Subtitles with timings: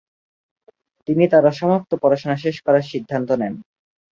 [1.07, 3.53] তিনি তার অসমাপ্ত পড়াশোনা শেষ করার সিদ্ধান্ত নেন।